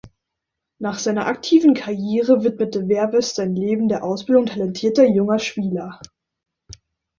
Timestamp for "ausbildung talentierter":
4.03-5.05